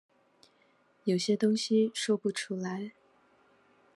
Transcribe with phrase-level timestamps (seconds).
[1.03, 2.93] 有些東西說不出來